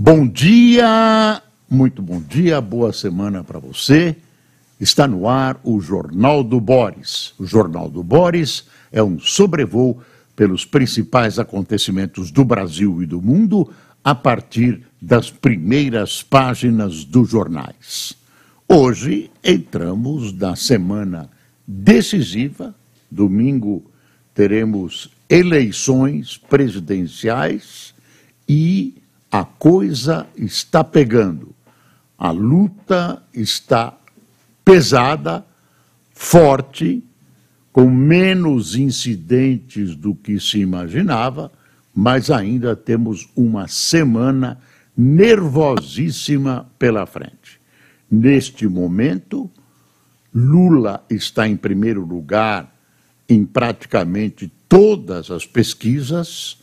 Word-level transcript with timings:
Bom 0.00 0.28
dia, 0.28 1.42
muito 1.68 2.00
bom 2.00 2.20
dia, 2.20 2.60
boa 2.60 2.92
semana 2.92 3.42
para 3.42 3.58
você. 3.58 4.14
Está 4.78 5.08
no 5.08 5.28
ar 5.28 5.60
o 5.64 5.80
Jornal 5.80 6.44
do 6.44 6.60
Boris. 6.60 7.34
O 7.36 7.44
Jornal 7.44 7.90
do 7.90 8.04
Boris 8.04 8.64
é 8.92 9.02
um 9.02 9.18
sobrevoo 9.18 10.00
pelos 10.36 10.64
principais 10.64 11.40
acontecimentos 11.40 12.30
do 12.30 12.44
Brasil 12.44 13.02
e 13.02 13.06
do 13.06 13.20
mundo 13.20 13.72
a 14.04 14.14
partir 14.14 14.82
das 15.02 15.32
primeiras 15.32 16.22
páginas 16.22 17.04
dos 17.04 17.28
jornais. 17.28 18.16
Hoje 18.68 19.32
entramos 19.42 20.32
na 20.32 20.54
semana 20.54 21.28
decisiva. 21.66 22.72
Domingo 23.10 23.82
teremos 24.32 25.10
eleições 25.28 26.36
presidenciais 26.36 27.92
e 28.48 28.94
a 29.30 29.44
coisa 29.44 30.26
está 30.36 30.82
pegando. 30.82 31.54
A 32.16 32.30
luta 32.30 33.22
está 33.32 33.96
pesada, 34.64 35.44
forte, 36.12 37.04
com 37.72 37.88
menos 37.88 38.74
incidentes 38.74 39.94
do 39.94 40.14
que 40.14 40.40
se 40.40 40.58
imaginava, 40.58 41.52
mas 41.94 42.30
ainda 42.30 42.74
temos 42.74 43.28
uma 43.36 43.68
semana 43.68 44.58
nervosíssima 44.96 46.68
pela 46.78 47.06
frente. 47.06 47.60
Neste 48.10 48.66
momento, 48.66 49.50
Lula 50.34 51.04
está 51.08 51.46
em 51.46 51.56
primeiro 51.56 52.04
lugar 52.04 52.74
em 53.28 53.44
praticamente 53.44 54.50
todas 54.68 55.30
as 55.30 55.46
pesquisas. 55.46 56.58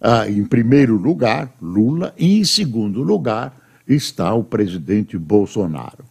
Ah, 0.00 0.28
em 0.28 0.44
primeiro 0.44 0.96
lugar, 0.96 1.54
Lula, 1.60 2.14
e 2.16 2.38
em 2.38 2.44
segundo 2.44 3.02
lugar 3.02 3.54
está 3.86 4.32
o 4.32 4.42
presidente 4.42 5.18
Bolsonaro. 5.18 6.04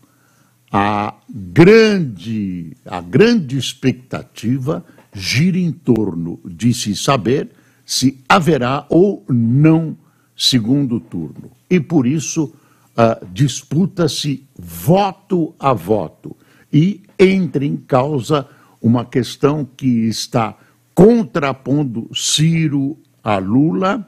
A 0.72 1.16
grande, 1.28 2.78
a 2.86 3.02
grande 3.02 3.58
expectativa 3.58 4.86
gira 5.12 5.58
em 5.58 5.72
torno 5.72 6.40
de 6.46 6.73
se 6.73 6.96
saber 6.96 7.50
se 7.84 8.23
haverá 8.30 8.86
ou 8.90 9.26
não 9.28 9.98
segundo 10.38 11.00
turno. 11.00 11.52
E 11.68 11.80
por 11.80 12.06
isso 12.06 12.53
ah, 12.96 13.20
disputa-se 13.34 14.46
voto 14.56 15.56
a 15.58 15.74
voto 15.74 16.36
e 16.72 17.02
entra 17.18 17.66
em 17.66 17.76
causa 17.76 18.48
uma 18.80 19.03
questão 19.03 19.66
que 19.66 20.08
está 20.08 20.56
contrapondo 20.94 22.09
Ciro 22.14 22.98
a 23.23 23.38
Lula, 23.38 24.08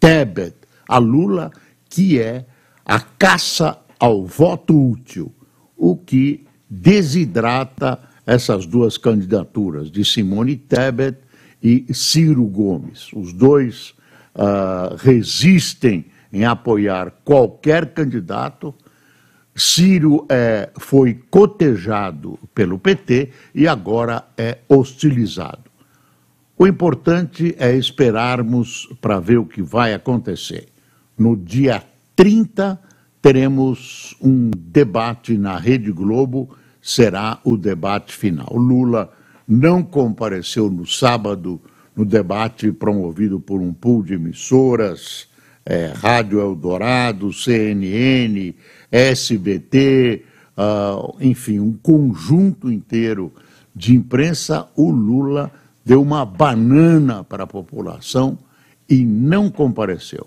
Tebet 0.00 0.66
a 0.88 0.98
Lula, 0.98 1.50
que 1.88 2.20
é 2.20 2.46
a 2.84 3.00
caça 3.00 3.78
ao 3.98 4.24
voto 4.24 4.90
útil, 4.90 5.32
o 5.76 5.96
que 5.96 6.46
desidrata 6.68 7.98
essas 8.26 8.66
duas 8.66 8.98
candidaturas, 8.98 9.90
de 9.90 10.04
Simone 10.04 10.56
Tebet 10.56 11.18
e 11.62 11.86
Ciro 11.92 12.44
Gomes. 12.44 13.12
Os 13.12 13.32
dois 13.32 13.94
uh, 14.34 14.94
resistem 14.96 16.06
em 16.32 16.44
apoiar 16.44 17.10
qualquer 17.24 17.92
candidato, 17.92 18.74
Ciro 19.54 20.26
é, 20.28 20.68
foi 20.78 21.14
cotejado 21.30 22.38
pelo 22.54 22.78
PT 22.78 23.30
e 23.54 23.66
agora 23.66 24.24
é 24.36 24.58
hostilizado. 24.68 25.65
O 26.58 26.66
importante 26.66 27.54
é 27.58 27.76
esperarmos 27.76 28.88
para 29.00 29.20
ver 29.20 29.36
o 29.36 29.44
que 29.44 29.60
vai 29.60 29.92
acontecer. 29.92 30.68
No 31.18 31.36
dia 31.36 31.82
30, 32.14 32.80
teremos 33.20 34.16
um 34.22 34.50
debate 34.56 35.36
na 35.36 35.58
Rede 35.58 35.92
Globo, 35.92 36.56
será 36.80 37.38
o 37.44 37.58
debate 37.58 38.14
final. 38.14 38.56
Lula 38.56 39.12
não 39.46 39.82
compareceu 39.82 40.70
no 40.70 40.86
sábado 40.86 41.60
no 41.94 42.06
debate 42.06 42.72
promovido 42.72 43.38
por 43.38 43.60
um 43.60 43.72
pool 43.72 44.02
de 44.02 44.14
emissoras, 44.14 45.28
é, 45.64 45.92
Rádio 45.94 46.40
Eldorado, 46.40 47.34
CNN, 47.34 48.54
SBT, 48.90 50.24
uh, 50.56 50.60
ah, 50.60 51.12
enfim, 51.20 51.58
um 51.58 51.72
conjunto 51.72 52.70
inteiro 52.70 53.32
de 53.74 53.94
imprensa, 53.94 54.68
o 54.74 54.90
Lula 54.90 55.50
deu 55.86 56.02
uma 56.02 56.26
banana 56.26 57.22
para 57.22 57.44
a 57.44 57.46
população 57.46 58.36
e 58.90 59.04
não 59.04 59.48
compareceu. 59.48 60.26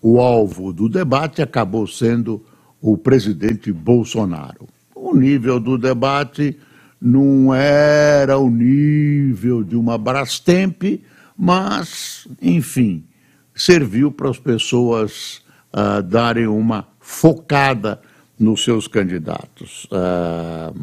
O 0.00 0.20
alvo 0.20 0.72
do 0.72 0.88
debate 0.88 1.42
acabou 1.42 1.84
sendo 1.88 2.40
o 2.80 2.96
presidente 2.96 3.72
Bolsonaro. 3.72 4.68
O 4.94 5.16
nível 5.16 5.58
do 5.58 5.76
debate 5.76 6.56
não 7.00 7.52
era 7.52 8.38
o 8.38 8.48
nível 8.48 9.64
de 9.64 9.74
uma 9.74 9.98
Brastemp, 9.98 10.84
mas, 11.36 12.28
enfim, 12.40 13.02
serviu 13.52 14.12
para 14.12 14.30
as 14.30 14.38
pessoas 14.38 15.42
uh, 15.72 16.02
darem 16.04 16.46
uma 16.46 16.86
focada 17.00 18.00
nos 18.38 18.62
seus 18.62 18.86
candidatos. 18.86 19.86
Uh, 19.86 20.78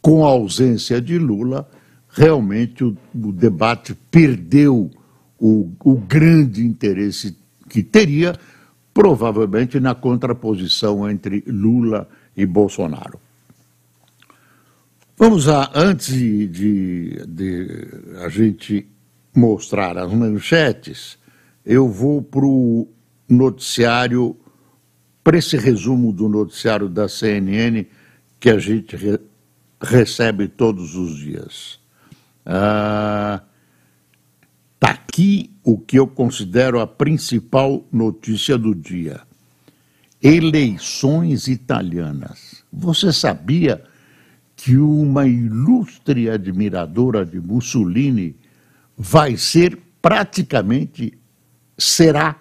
com 0.00 0.24
a 0.24 0.28
ausência 0.28 1.02
de 1.02 1.18
Lula, 1.18 1.68
realmente 2.12 2.84
o, 2.84 2.96
o 3.14 3.32
debate 3.32 3.94
perdeu 4.10 4.90
o, 5.38 5.70
o 5.84 5.96
grande 5.96 6.64
interesse 6.64 7.36
que 7.68 7.82
teria, 7.82 8.34
provavelmente 8.92 9.78
na 9.80 9.94
contraposição 9.94 11.08
entre 11.08 11.42
Lula 11.46 12.08
e 12.36 12.44
Bolsonaro. 12.44 13.18
Vamos 15.16 15.48
a, 15.48 15.70
antes 15.74 16.14
de, 16.14 17.26
de 17.26 17.68
a 18.24 18.28
gente 18.28 18.86
mostrar 19.34 19.96
as 19.98 20.12
manchetes, 20.12 21.18
eu 21.64 21.88
vou 21.88 22.22
para 22.22 22.44
o 22.44 22.88
noticiário, 23.28 24.36
para 25.22 25.38
esse 25.38 25.56
resumo 25.56 26.12
do 26.12 26.28
noticiário 26.28 26.88
da 26.88 27.08
CNN 27.08 27.86
que 28.40 28.50
a 28.50 28.58
gente 28.58 28.96
re, 28.96 29.20
recebe 29.80 30.48
todos 30.48 30.96
os 30.96 31.16
dias. 31.18 31.79
Está 32.44 33.42
ah, 34.82 34.90
aqui 34.90 35.50
o 35.62 35.78
que 35.78 35.98
eu 35.98 36.06
considero 36.06 36.80
a 36.80 36.86
principal 36.86 37.84
notícia 37.92 38.56
do 38.56 38.74
dia: 38.74 39.20
eleições 40.22 41.48
italianas. 41.48 42.64
Você 42.72 43.12
sabia 43.12 43.82
que 44.56 44.76
uma 44.76 45.26
ilustre 45.26 46.28
admiradora 46.28 47.24
de 47.24 47.40
Mussolini 47.40 48.36
vai 48.96 49.36
ser 49.36 49.78
praticamente 50.02 51.18
será 51.78 52.36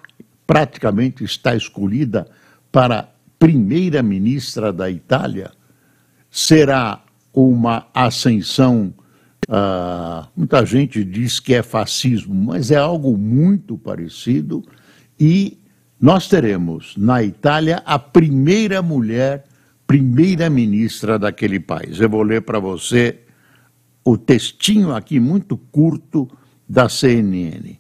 praticamente 0.46 1.24
está 1.24 1.56
escolhida 1.56 2.28
para 2.72 3.10
primeira-ministra 3.38 4.74
da 4.74 4.90
Itália, 4.90 5.52
será 6.30 7.04
uma 7.32 7.88
ascensão. 7.94 8.94
Uh, 9.48 10.28
muita 10.36 10.66
gente 10.66 11.04
diz 11.04 11.40
que 11.40 11.54
é 11.54 11.64
fascismo, 11.64 12.36
mas 12.36 12.72
é 12.72 12.78
algo 12.78 13.18
muito 13.18 13.78
parecido. 13.78 14.64
E 15.20 15.58
nós 16.00 16.28
teremos 16.28 16.96
na 16.98 17.24
Itália 17.24 17.82
a 17.86 17.98
primeira 17.98 18.82
mulher 18.82 19.46
primeira-ministra 19.90 21.18
daquele 21.18 21.60
país. 21.60 22.00
Eu 22.00 22.08
vou 22.08 22.22
ler 22.22 22.44
para 22.44 22.60
você 22.60 23.22
o 24.06 24.16
textinho 24.16 24.94
aqui 24.94 25.20
muito 25.20 25.58
curto 25.58 26.30
da 26.68 26.88
CNN. 26.88 27.76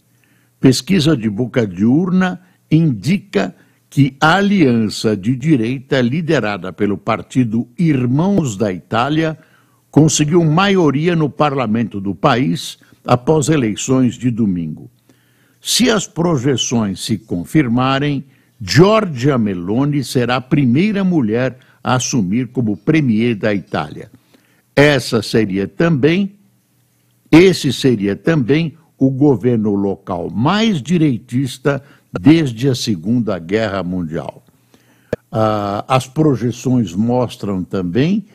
Pesquisa 0.59 1.15
de 1.15 1.29
boca 1.29 1.67
de 1.67 1.85
urna 1.85 2.41
indica 2.69 3.55
que 3.91 4.17
a 4.19 4.37
aliança 4.37 5.15
de 5.15 5.35
direita 5.35 6.01
liderada 6.01 6.73
pelo 6.73 6.97
partido 6.97 7.67
Irmãos 7.77 8.57
da 8.57 8.73
Itália 8.73 9.37
conseguiu 9.91 10.43
maioria 10.43 11.15
no 11.15 11.29
parlamento 11.29 11.99
do 11.99 12.13
país 12.13 12.77
após 13.05 13.49
eleições 13.49 14.15
de 14.15 14.29
domingo. 14.29 14.89
Se 15.61 15.89
as 15.89 16.07
projeções 16.07 17.03
se 17.03 17.17
confirmarem, 17.17 18.23
Giorgia 18.61 19.37
Meloni 19.37 20.03
será 20.03 20.37
a 20.37 20.41
primeira 20.41 21.03
mulher 21.03 21.57
a 21.83 21.95
assumir 21.95 22.47
como 22.47 22.77
premier 22.77 23.35
da 23.35 23.53
Itália. 23.53 24.11
Essa 24.75 25.21
seria 25.21 25.67
também, 25.67 26.35
esse 27.31 27.73
seria 27.73 28.15
também 28.15 28.77
o 28.97 29.09
governo 29.09 29.75
local 29.75 30.29
mais 30.29 30.81
direitista 30.81 31.81
desde 32.19 32.69
a 32.69 32.75
Segunda 32.75 33.39
Guerra 33.39 33.81
Mundial. 33.83 34.43
Ah, 35.31 35.85
as 35.87 36.07
projeções 36.07 36.93
mostram 36.93 37.63
também 37.63 38.25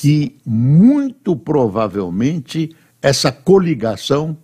que, 0.00 0.38
muito 0.46 1.36
provavelmente, 1.36 2.74
essa 3.02 3.30
coligação 3.30 4.34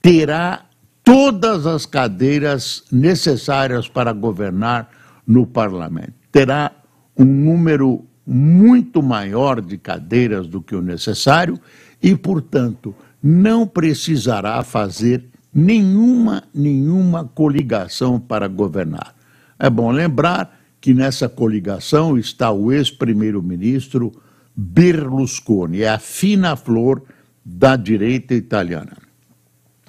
terá 0.00 0.64
todas 1.02 1.66
as 1.66 1.84
cadeiras 1.84 2.84
necessárias 2.92 3.88
para 3.88 4.12
governar 4.12 4.88
no 5.26 5.44
parlamento. 5.44 6.12
Terá 6.30 6.70
um 7.18 7.24
número 7.24 8.04
muito 8.24 9.02
maior 9.02 9.60
de 9.60 9.76
cadeiras 9.76 10.46
do 10.46 10.62
que 10.62 10.76
o 10.76 10.80
necessário 10.80 11.58
e, 12.00 12.14
portanto, 12.14 12.94
não 13.20 13.66
precisará 13.66 14.62
fazer 14.62 15.24
nenhuma, 15.52 16.44
nenhuma 16.54 17.24
coligação 17.24 18.20
para 18.20 18.46
governar. 18.46 19.16
É 19.58 19.68
bom 19.68 19.90
lembrar 19.90 20.60
que 20.80 20.94
nessa 20.94 21.28
coligação 21.28 22.16
está 22.16 22.52
o 22.52 22.70
ex-primeiro-ministro 22.70 24.12
Berlusconi, 24.54 25.82
é 25.82 25.88
a 25.88 25.98
fina 25.98 26.56
flor 26.56 27.02
da 27.44 27.76
direita 27.76 28.34
italiana. 28.34 28.96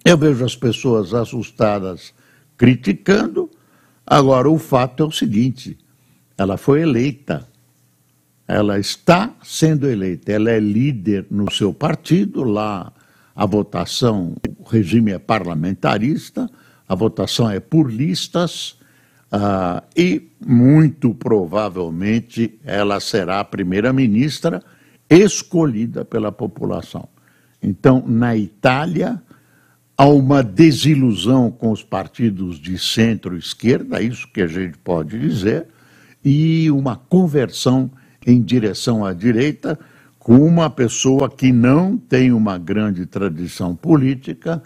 Eu 0.04 0.18
vejo 0.18 0.44
as 0.44 0.56
pessoas 0.56 1.14
assustadas 1.14 2.14
criticando, 2.58 3.50
agora 4.06 4.50
o 4.50 4.58
fato 4.58 5.04
é 5.04 5.06
o 5.06 5.12
seguinte: 5.12 5.78
ela 6.38 6.58
foi 6.58 6.82
eleita, 6.82 7.48
ela 8.48 8.80
está 8.80 9.34
sendo 9.44 9.88
eleita, 9.88 10.32
ela 10.32 10.50
é 10.50 10.60
líder 10.60 11.28
no 11.30 11.52
seu 11.52 11.74
partido, 11.74 12.44
lá 12.44 12.92
a 13.36 13.46
votação, 13.46 14.36
o 14.60 14.64
regime 14.64 15.12
é 15.12 15.20
parlamentarista, 15.20 16.50
a 16.88 16.96
votação 16.96 17.50
é 17.50 17.60
por 17.60 17.92
listas, 17.92 18.78
uh, 19.32 19.82
e 19.96 20.30
muito 20.46 21.14
provavelmente 21.14 22.60
ela 22.64 23.00
será 23.00 23.40
a 23.40 23.46
primeira-ministra 23.46 24.62
escolhida 25.10 26.06
pela 26.06 26.32
população. 26.32 27.08
Então, 27.62 28.04
na 28.08 28.36
Itália, 28.36 29.22
há 29.98 30.06
uma 30.08 30.42
desilusão 30.42 31.52
com 31.52 31.72
os 31.72 31.84
partidos 31.84 32.60
de 32.60 32.78
centro-esquerda, 32.78 34.02
isso 34.02 34.28
que 34.34 34.42
a 34.42 34.48
gente 34.48 34.78
pode 34.78 35.20
dizer, 35.20 35.68
e 36.24 36.72
uma 36.72 36.96
conversão 36.96 37.92
em 38.26 38.42
direção 38.42 39.06
à 39.06 39.14
direita, 39.14 39.78
com 40.18 40.38
uma 40.46 40.70
pessoa 40.70 41.30
que 41.30 41.52
não 41.52 41.98
tem 41.98 42.32
uma 42.32 42.58
grande 42.58 43.06
tradição 43.06 43.76
política, 43.76 44.62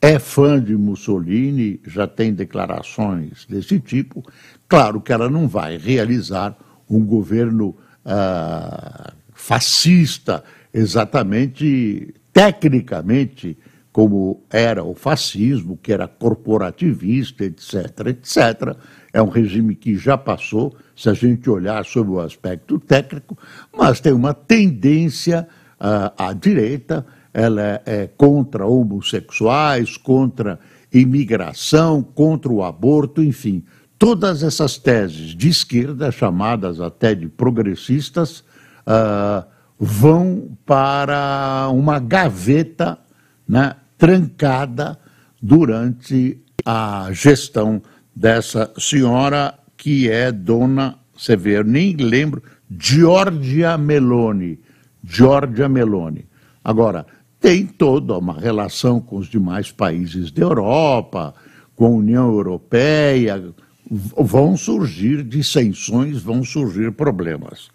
é 0.00 0.18
fã 0.18 0.62
de 0.62 0.76
Mussolini, 0.76 1.80
já 1.86 2.06
tem 2.06 2.32
declarações 2.32 3.44
desse 3.46 3.80
tipo. 3.80 4.24
Claro 4.68 5.00
que 5.00 5.12
ela 5.12 5.28
não 5.28 5.48
vai 5.48 5.76
realizar 5.76 6.56
um 6.88 7.04
governo 7.04 7.76
uh, 8.04 9.12
fascista, 9.34 10.44
exatamente, 10.72 12.14
tecnicamente, 12.32 13.58
como 13.92 14.44
era 14.50 14.84
o 14.84 14.94
fascismo, 14.94 15.76
que 15.82 15.92
era 15.92 16.06
corporativista, 16.06 17.44
etc., 17.44 18.06
etc. 18.06 18.76
É 19.12 19.20
um 19.20 19.28
regime 19.28 19.74
que 19.74 19.96
já 19.96 20.16
passou, 20.16 20.76
se 20.94 21.08
a 21.08 21.14
gente 21.14 21.50
olhar 21.50 21.84
sob 21.84 22.10
o 22.10 22.20
aspecto 22.20 22.78
técnico, 22.78 23.36
mas 23.76 24.00
tem 24.00 24.12
uma 24.12 24.32
tendência 24.32 25.48
uh, 25.80 26.12
à 26.16 26.32
direita, 26.32 27.04
ela 27.32 27.80
é, 27.84 28.08
contra 28.16 28.66
homossexuais, 28.66 29.96
contra 29.96 30.58
imigração, 30.92 32.02
contra 32.02 32.50
o 32.50 32.62
aborto, 32.62 33.22
enfim. 33.22 33.62
Todas 33.98 34.42
essas 34.42 34.78
teses 34.78 35.34
de 35.34 35.48
esquerda, 35.48 36.10
chamadas 36.10 36.80
até 36.80 37.14
de 37.14 37.28
progressistas, 37.28 38.40
uh, 38.86 39.44
vão 39.78 40.56
para 40.64 41.68
uma 41.72 41.98
gaveta 41.98 42.98
né, 43.46 43.74
trancada 43.96 44.98
durante 45.42 46.40
a 46.64 47.08
gestão 47.12 47.82
dessa 48.14 48.72
senhora 48.78 49.54
que 49.76 50.10
é 50.10 50.32
dona, 50.32 50.96
você 51.16 51.36
vê, 51.36 51.62
nem 51.62 51.94
lembro, 51.96 52.42
Giorgia 52.78 53.78
Meloni. 53.78 54.58
Giorgia 55.04 55.68
Meloni. 55.68 56.26
Agora, 56.62 57.06
tem 57.40 57.66
toda 57.66 58.18
uma 58.18 58.38
relação 58.38 59.00
com 59.00 59.16
os 59.16 59.28
demais 59.28 59.70
países 59.70 60.30
da 60.30 60.42
Europa, 60.42 61.34
com 61.76 61.86
a 61.86 61.90
União 61.90 62.30
Europeia. 62.32 63.52
Vão 63.90 64.56
surgir 64.56 65.22
dissensões, 65.22 66.20
vão 66.20 66.44
surgir 66.44 66.92
problemas. 66.92 67.68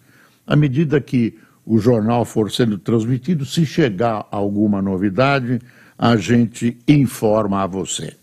À 0.46 0.54
medida 0.54 1.00
que 1.00 1.38
o 1.64 1.78
jornal 1.78 2.24
for 2.24 2.50
sendo 2.50 2.78
transmitido, 2.78 3.46
se 3.46 3.64
chegar 3.64 4.26
alguma 4.30 4.82
novidade, 4.82 5.60
a 5.98 6.16
gente 6.16 6.76
informa 6.86 7.62
a 7.62 7.66
você. 7.66 8.14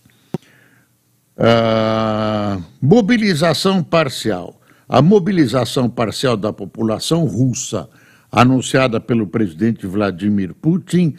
Uh, 1.37 2.63
mobilização 2.79 3.81
parcial. 3.81 4.61
A 4.87 5.01
mobilização 5.01 5.89
parcial 5.89 6.37
da 6.37 6.53
população 6.53 7.25
russa, 7.25 7.89
anunciada 8.31 8.99
pelo 8.99 9.25
presidente 9.25 9.87
Vladimir 9.87 10.53
Putin, 10.53 11.15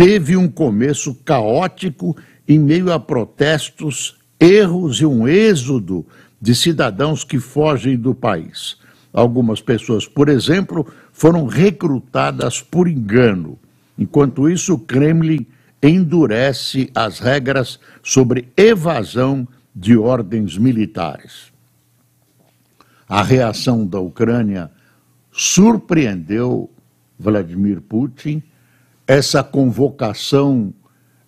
teve 0.00 0.34
um 0.34 0.48
começo 0.48 1.14
caótico 1.26 2.16
em 2.48 2.58
meio 2.58 2.90
a 2.90 2.98
protestos, 2.98 4.16
erros 4.40 4.98
e 5.02 5.04
um 5.04 5.28
êxodo 5.28 6.06
de 6.40 6.54
cidadãos 6.54 7.22
que 7.22 7.38
fogem 7.38 7.98
do 7.98 8.14
país. 8.14 8.78
Algumas 9.12 9.60
pessoas, 9.60 10.08
por 10.08 10.30
exemplo, 10.30 10.90
foram 11.12 11.44
recrutadas 11.44 12.62
por 12.62 12.88
engano. 12.88 13.58
Enquanto 13.98 14.48
isso, 14.48 14.72
o 14.72 14.78
Kremlin 14.78 15.46
endurece 15.82 16.90
as 16.94 17.18
regras 17.18 17.78
sobre 18.02 18.48
evasão 18.56 19.46
de 19.76 19.98
ordens 19.98 20.56
militares. 20.56 21.52
A 23.06 23.22
reação 23.22 23.86
da 23.86 24.00
Ucrânia 24.00 24.70
surpreendeu 25.30 26.70
Vladimir 27.18 27.82
Putin. 27.82 28.42
Essa 29.10 29.42
convocação 29.42 30.72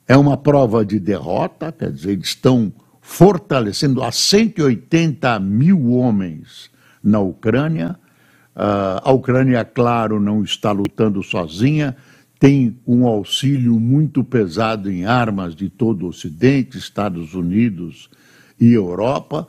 é 0.06 0.16
uma 0.16 0.36
prova 0.36 0.86
de 0.86 1.00
derrota, 1.00 1.72
quer 1.72 1.90
dizer, 1.90 2.12
eles 2.12 2.28
estão 2.28 2.72
fortalecendo 3.00 4.04
a 4.04 4.12
180 4.12 5.40
mil 5.40 5.90
homens 5.90 6.70
na 7.02 7.18
Ucrânia. 7.18 7.98
Uh, 8.54 9.02
a 9.02 9.10
Ucrânia, 9.10 9.64
claro, 9.64 10.20
não 10.20 10.44
está 10.44 10.70
lutando 10.70 11.24
sozinha, 11.24 11.96
tem 12.38 12.78
um 12.86 13.04
auxílio 13.04 13.80
muito 13.80 14.22
pesado 14.22 14.88
em 14.88 15.04
armas 15.04 15.52
de 15.56 15.68
todo 15.68 16.04
o 16.04 16.10
Ocidente, 16.10 16.78
Estados 16.78 17.34
Unidos 17.34 18.08
e 18.60 18.72
Europa. 18.72 19.44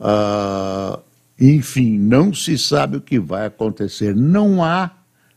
Uh, 0.00 1.00
enfim, 1.40 1.96
não 2.00 2.34
se 2.34 2.58
sabe 2.58 2.96
o 2.96 3.00
que 3.00 3.20
vai 3.20 3.46
acontecer. 3.46 4.12
Não 4.12 4.64
há, 4.64 4.90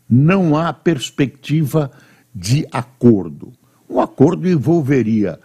não 0.09 0.57
há 0.57 0.74
perspectiva 0.74 1.91
de 2.33 2.67
acordo. 2.71 3.51
Um 3.89 4.00
acordo 4.00 4.48
envolveria 4.48 5.39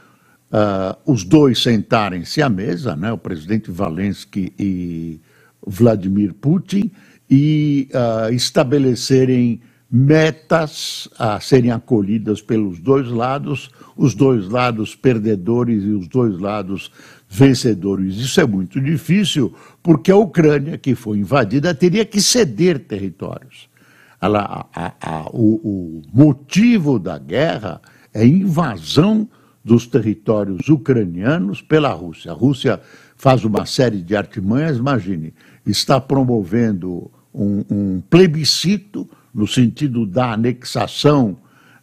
uh, 0.52 1.10
os 1.10 1.24
dois 1.24 1.62
sentarem-se 1.62 2.42
à 2.42 2.48
mesa, 2.48 2.94
né, 2.94 3.12
o 3.12 3.18
presidente 3.18 3.72
Zelensky 3.72 4.52
e 4.58 5.20
Vladimir 5.66 6.34
Putin, 6.34 6.90
e 7.30 7.88
uh, 7.92 8.32
estabelecerem 8.32 9.60
metas 9.90 11.08
a 11.18 11.38
serem 11.40 11.70
acolhidas 11.70 12.42
pelos 12.42 12.80
dois 12.80 13.08
lados, 13.08 13.70
os 13.96 14.14
dois 14.14 14.48
lados 14.48 14.94
perdedores 14.94 15.84
e 15.84 15.90
os 15.90 16.08
dois 16.08 16.38
lados 16.38 16.90
vencedores. 17.28 18.16
Isso 18.16 18.40
é 18.40 18.46
muito 18.46 18.80
difícil, 18.80 19.54
porque 19.82 20.10
a 20.10 20.16
Ucrânia, 20.16 20.76
que 20.76 20.94
foi 20.94 21.18
invadida, 21.18 21.74
teria 21.74 22.04
que 22.04 22.20
ceder 22.20 22.80
territórios. 22.80 23.68
Ela, 24.24 24.66
a, 24.74 24.92
a, 25.02 25.30
o, 25.32 25.60
o 25.62 26.02
motivo 26.10 26.98
da 26.98 27.18
guerra 27.18 27.78
é 28.14 28.24
invasão 28.24 29.28
dos 29.62 29.86
territórios 29.86 30.66
ucranianos 30.66 31.60
pela 31.60 31.92
Rússia. 31.92 32.32
A 32.32 32.34
Rússia 32.34 32.80
faz 33.18 33.44
uma 33.44 33.66
série 33.66 34.00
de 34.00 34.16
artimanhas, 34.16 34.78
imagine, 34.78 35.34
está 35.66 36.00
promovendo 36.00 37.10
um, 37.34 37.64
um 37.70 38.02
plebiscito 38.08 39.06
no 39.34 39.46
sentido 39.46 40.06
da 40.06 40.32
anexação 40.32 41.36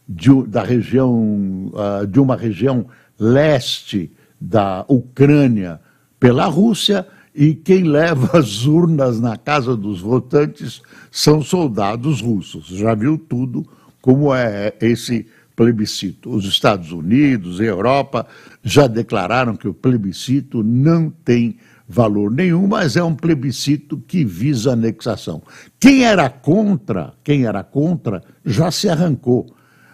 de, 0.10 0.43
da 0.48 0.63
região, 0.63 1.71
uh, 1.74 2.07
de 2.07 2.19
uma 2.19 2.36
região 2.36 2.88
leste 3.19 4.12
da 4.39 4.83
Ucrânia 4.88 5.79
pela 6.19 6.45
Rússia, 6.45 7.05
e 7.33 7.53
quem 7.53 7.83
leva 7.83 8.38
as 8.39 8.65
urnas 8.65 9.19
na 9.19 9.38
casa 9.38 9.75
dos 9.75 10.01
votantes 10.01 10.81
são 11.09 11.41
soldados 11.41 12.21
russos. 12.21 12.67
Já 12.67 12.93
viu 12.93 13.17
tudo 13.17 13.65
como 14.01 14.33
é 14.33 14.73
esse 14.81 15.27
plebiscito. 15.55 16.29
Os 16.29 16.45
Estados 16.45 16.91
Unidos 16.91 17.59
e 17.59 17.65
Europa 17.65 18.25
já 18.63 18.88
declararam 18.88 19.55
que 19.55 19.67
o 19.67 19.73
plebiscito 19.73 20.63
não 20.63 21.09
tem 21.09 21.57
valor 21.88 22.31
nenhum, 22.31 22.67
mas 22.67 22.95
é 22.95 23.03
um 23.03 23.13
plebiscito 23.13 24.01
que 24.07 24.23
visa 24.23 24.73
anexação. 24.73 25.41
Quem 25.79 26.05
era 26.05 26.29
contra, 26.29 27.13
quem 27.23 27.45
era 27.45 27.63
contra, 27.63 28.23
já 28.45 28.71
se 28.71 28.88
arrancou. 28.88 29.53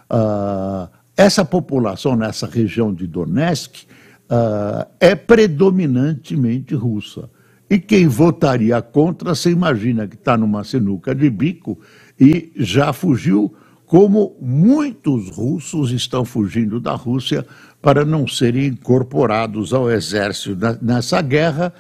Uh, 0.10 0.88
essa 1.18 1.44
população 1.44 2.16
nessa 2.16 2.46
região 2.46 2.94
de 2.94 3.08
Donetsk 3.08 3.88
uh, 4.30 4.88
é 5.00 5.16
predominantemente 5.16 6.76
russa. 6.76 7.30
E 7.70 7.78
quem 7.78 8.08
votaria 8.08 8.82
contra, 8.82 9.36
você 9.36 9.52
imagina 9.52 10.08
que 10.08 10.16
está 10.16 10.38
numa 10.38 10.64
sinuca 10.64 11.14
de 11.14 11.30
bico 11.30 11.78
e 12.20 12.52
já 12.56 12.94
fugiu, 12.94 13.54
como 13.86 14.36
muitos 14.42 15.30
russos 15.30 15.92
estão 15.92 16.24
fugindo 16.24 16.80
da 16.80 16.94
Rússia 16.94 17.46
para 17.82 18.06
não 18.06 18.28
serem 18.28 18.68
incorporados 18.68 19.74
ao 19.74 19.90
exército 19.90 20.58
nessa 20.82 21.22
guerra 21.22 21.74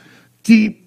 que, 0.43 0.83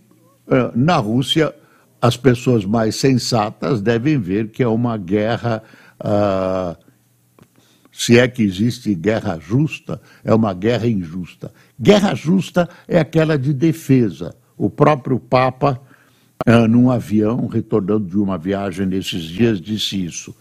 uh, 0.47 0.73
na 0.75 0.97
Rússia, 0.97 1.55
as 2.01 2.17
pessoas 2.17 2.65
mais 2.65 2.97
sensatas 2.97 3.83
devem 3.83 4.19
ver 4.19 4.49
que 4.49 4.63
é 4.63 4.69
uma 4.69 4.97
guerra. 4.97 5.63
Uh, 6.03 6.90
se 7.93 8.19
é 8.19 8.29
que 8.29 8.43
existe 8.43 8.95
guerra 8.95 9.39
justa, 9.39 10.01
é 10.25 10.33
uma 10.35 10.55
guerra 10.55 10.87
injusta. 10.87 11.53
Guerra 11.79 12.15
justa 12.15 12.69
é 12.87 12.99
aquela 12.99 13.37
de 13.37 13.53
defesa. 13.53 14.35
O 14.57 14.71
próprio 14.71 15.19
Papa, 15.19 15.81
uh, 16.49 16.69
num 16.69 16.91
avião, 16.91 17.47
retornando 17.47 18.07
de 18.07 18.17
uma 18.17 18.39
viagem 18.39 18.87
nesses 18.87 19.23
dias, 19.23 19.61
disse 19.61 20.05
isso. 20.05 20.35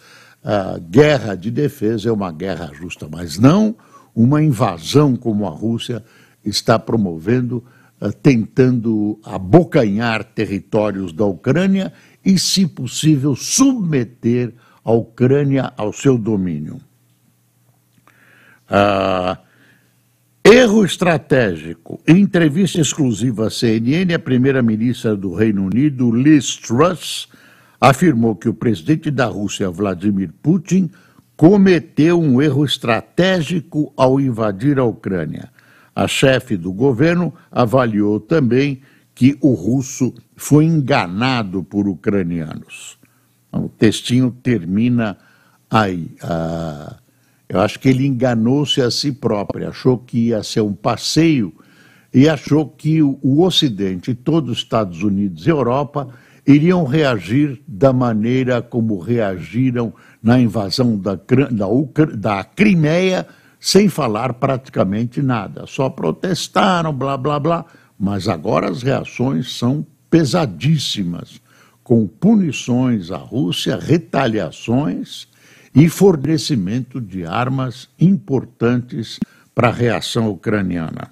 Uh, 0.44 0.79
guerra 0.89 1.36
de 1.36 1.50
defesa 1.50 2.10
é 2.10 2.12
uma 2.12 2.32
guerra 2.32 2.72
justa, 2.74 3.08
mas 3.12 3.38
não 3.38 3.75
uma 4.15 4.41
invasão 4.44 5.15
como 5.15 5.46
a 5.46 5.50
Rússia 5.50 6.03
está 6.46 6.77
promovendo, 6.77 7.63
uh, 8.00 8.12
tentando 8.12 9.20
abocanhar 9.24 10.24
territórios 10.24 11.12
da 11.12 11.25
Ucrânia 11.25 11.91
e, 12.24 12.38
se 12.38 12.68
possível, 12.68 13.36
submeter 13.36 14.53
a 14.84 14.91
Ucrânia 14.91 15.74
ao 15.75 15.91
seu 15.91 16.18
domínio. 16.18 16.79
Ah, 18.70 19.40
erro 20.44 20.86
estratégico. 20.86 22.00
Em 22.08 22.20
entrevista 22.20 22.80
exclusiva 22.80 23.48
à 23.48 23.50
CNN, 23.50 24.14
a 24.14 24.20
primeira-ministra 24.20 25.16
do 25.16 25.34
Reino 25.34 25.66
Unido, 25.66 26.12
Liz 26.12 26.56
Truss, 26.56 27.28
afirmou 27.82 28.36
que 28.36 28.50
o 28.50 28.54
presidente 28.54 29.10
da 29.10 29.26
Rússia, 29.26 29.70
Vladimir 29.70 30.32
Putin, 30.44 30.92
cometeu 31.36 32.20
um 32.20 32.42
erro 32.42 32.66
estratégico 32.66 33.94
ao 33.96 34.20
invadir 34.20 34.78
a 34.78 34.84
Ucrânia. 34.84 35.50
A 35.96 36.08
chefe 36.08 36.56
do 36.56 36.72
governo 36.72 37.34
avaliou 37.52 38.20
também 38.20 38.82
que 39.16 39.38
o 39.42 39.54
russo 39.54 40.14
foi 40.36 40.66
enganado 40.66 41.64
por 41.64 41.88
ucranianos. 41.88 42.98
O 43.52 43.68
textinho 43.68 44.32
termina 44.32 45.18
aí. 45.70 46.16
Ah, 46.22 46.98
eu 47.50 47.60
acho 47.60 47.79
que 47.79 47.89
ele 47.89 48.06
enganou-se 48.06 48.79
a 48.79 48.91
si 48.91 49.12
próprio, 49.12 49.68
achou 49.68 49.98
que 49.98 50.27
ia 50.27 50.44
ser 50.44 50.62
um 50.62 50.74
passeio 50.74 51.51
e 52.13 52.29
achou 52.29 52.68
que 52.68 53.01
o, 53.01 53.41
Ocidente, 53.41 54.13
todos 54.13 54.51
os 54.51 54.58
Estados 54.60 55.01
Unidos 55.01 55.48
e 55.48 55.50
Europa, 55.50 56.10
iriam 56.46 56.86
reagir 56.86 57.60
da 57.68 57.91
maneira 57.91 58.62
como 58.62 59.00
reagiram 59.00 59.91
na 60.22 60.39
invasão 60.39 60.96
da, 60.96 61.15
da, 61.15 61.68
da 62.15 62.44
Crimeia, 62.44 63.25
sem 63.60 63.89
falar 63.89 64.34
praticamente 64.36 65.20
nada. 65.22 65.65
Só 65.65 65.89
protestaram, 65.89 66.94
blá, 66.94 67.18
blá, 67.18 67.39
blá. 67.39 67.65
Mas 67.98 68.27
agora 68.27 68.70
as 68.70 68.84
reações 68.84 69.58
são 69.58 69.86
pesadíssimas, 70.10 71.41
com 71.84 72.08
punições 72.08 73.12
à 73.12 73.18
Rússia, 73.18 73.75
retaliações 73.75 75.27
e 75.74 75.90
fornecimento 75.90 77.00
de 77.00 77.26
armas 77.26 77.90
importantes 78.00 79.20
para 79.54 79.70
a 79.70 79.74
reação 79.74 80.30
ucraniana. 80.30 81.12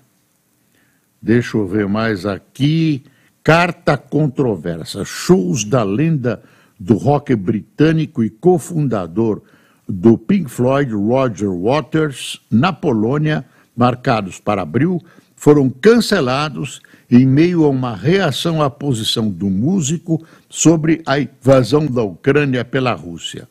Deixa 1.22 1.58
eu 1.58 1.68
ver 1.68 1.88
mais 1.88 2.26
aqui. 2.26 3.04
Carta 3.44 3.98
controversa. 3.98 5.04
Shows 5.06 5.64
da 5.64 5.84
lenda 5.84 6.42
do 6.80 6.96
rock 6.96 7.36
britânico 7.36 8.24
e 8.24 8.30
cofundador 8.30 9.42
do 9.88 10.18
Pink 10.18 10.50
Floyd, 10.50 10.94
Roger 10.94 11.50
Waters, 11.50 12.42
na 12.52 12.74
Polônia, 12.74 13.46
marcados 13.76 14.40
para 14.40 14.62
abril, 14.62 15.02
foram 15.36 15.70
cancelados 15.70 16.82
em 17.10 17.26
meio 17.26 17.64
a 17.64 17.70
uma 17.70 17.96
reação 17.96 18.62
à 18.62 18.70
posição 18.70 19.30
do 19.30 19.50
músico 19.50 20.26
sobre 20.50 21.02
a 21.06 21.20
invasão 21.20 21.86
da 21.86 22.04
Ucrânia 22.04 22.66
pela 22.66 22.94
Rússia. 22.94 23.48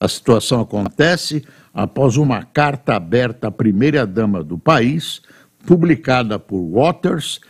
A 0.00 0.06
situação 0.06 0.60
acontece 0.60 1.44
após 1.74 2.16
uma 2.16 2.42
carta 2.42 2.94
aberta 2.94 3.48
à 3.48 3.50
primeira-dama 3.50 4.42
do 4.42 4.58
país, 4.58 5.20
publicada 5.66 6.38
por 6.38 6.62
Waters, 6.70 7.40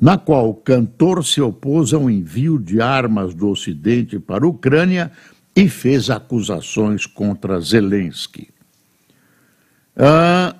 na 0.00 0.16
qual 0.16 0.48
o 0.48 0.54
cantor 0.54 1.24
se 1.24 1.40
opôs 1.40 1.92
ao 1.92 2.08
envio 2.08 2.58
de 2.58 2.80
armas 2.80 3.34
do 3.34 3.48
Ocidente 3.48 4.18
para 4.18 4.44
a 4.44 4.48
Ucrânia 4.48 5.10
e 5.54 5.68
fez 5.68 6.08
acusações 6.08 7.04
contra 7.04 7.60
Zelensky. 7.60 8.48
A 9.96 10.54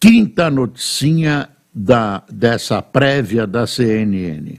quinta 0.00 0.50
noticinha 0.50 1.50
da, 1.74 2.22
dessa 2.30 2.80
prévia 2.80 3.46
da 3.46 3.66
CNN. 3.66 4.58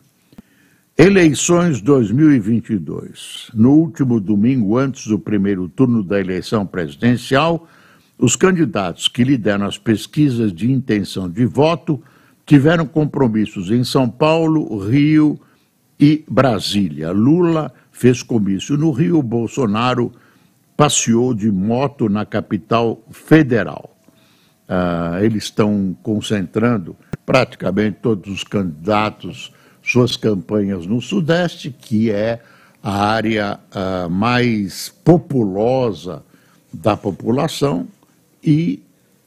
Eleições 0.95 1.81
2022. 1.81 3.49
No 3.51 3.71
último 3.71 4.19
domingo, 4.19 4.77
antes 4.77 5.07
do 5.07 5.17
primeiro 5.17 5.67
turno 5.67 6.03
da 6.03 6.19
eleição 6.19 6.67
presidencial, 6.67 7.67
os 8.15 8.35
candidatos 8.35 9.07
que 9.07 9.23
lideram 9.23 9.65
as 9.65 9.75
pesquisas 9.75 10.53
de 10.53 10.71
intenção 10.71 11.27
de 11.27 11.47
voto 11.47 11.99
tiveram 12.45 12.85
compromissos 12.85 13.71
em 13.71 13.83
São 13.83 14.07
Paulo, 14.07 14.77
Rio 14.87 15.39
e 15.99 16.23
Brasília. 16.29 17.09
Lula 17.09 17.73
fez 17.91 18.21
comício 18.21 18.77
no 18.77 18.91
Rio, 18.91 19.23
Bolsonaro 19.23 20.11
passeou 20.77 21.33
de 21.33 21.51
moto 21.51 22.07
na 22.07 22.23
capital 22.23 23.03
federal. 23.09 23.97
Ah, 24.69 25.17
eles 25.23 25.45
estão 25.45 25.97
concentrando 26.03 26.95
praticamente 27.25 27.97
todos 27.99 28.31
os 28.31 28.43
candidatos 28.43 29.51
suas 29.83 30.15
campanhas 30.15 30.85
no 30.85 31.01
Sudeste, 31.01 31.69
que 31.69 32.09
é 32.09 32.39
a 32.81 33.05
área 33.05 33.59
uh, 33.71 34.09
mais 34.09 34.93
populosa 35.03 36.23
da 36.71 36.97
população 36.97 37.87
e 38.43 38.81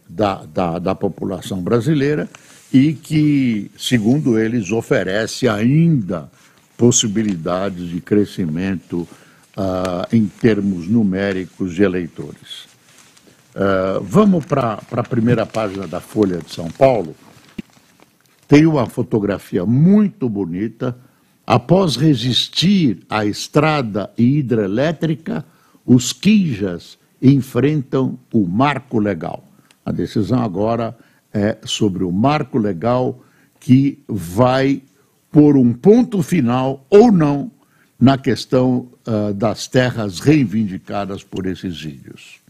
da, 0.09 0.45
da, 0.45 0.79
da, 0.79 0.95
população 0.95 1.63
brasileira 1.63 2.29
e 2.73 2.93
que, 2.93 3.71
segundo 3.79 4.39
eles, 4.39 4.71
oferece 4.73 5.49
ainda 5.49 6.31
possibilidades 6.77 7.89
de 7.89 8.01
crescimento 8.01 9.09
uh, 9.57 10.07
em 10.13 10.27
termos 10.27 10.87
numéricos 10.87 11.75
de 11.75 11.83
eleitores. 11.83 12.67
Uh, 13.55 14.03
vamos 14.03 14.45
para 14.45 14.79
a 14.93 15.03
primeira 15.03 15.47
página 15.47 15.87
da 15.87 16.01
Folha 16.01 16.39
de 16.39 16.53
São 16.53 16.71
Paulo 16.71 17.15
tem 18.49 18.67
uma 18.67 18.87
fotografia 18.87 19.65
muito 19.65 20.29
bonita. 20.29 20.97
Após 21.47 21.97
resistir 21.97 23.01
à 23.09 23.25
estrada 23.25 24.11
e 24.17 24.39
hidrelétrica, 24.39 25.45
os 25.85 26.13
Quijas 26.13 26.99
enfrentam 27.23 28.19
o 28.33 28.47
marco 28.47 28.99
legal. 28.99 29.45
A 29.85 29.93
decisão 29.93 30.43
agora 30.43 30.97
é 31.33 31.59
sobre 31.65 32.03
o 32.03 32.11
marco 32.11 32.59
legal 32.59 33.21
que 33.61 33.99
vai 34.09 34.83
pôr 35.31 35.57
um 35.57 35.73
ponto 35.73 36.23
final 36.23 36.85
ou 36.89 37.13
não 37.13 37.51
na 37.99 38.19
questão 38.19 38.89
uh, 39.07 39.33
das 39.33 39.67
terras 39.67 40.19
reivindicadas 40.21 41.23
por 41.23 41.47
esses 41.47 41.83
índios. 41.85 42.41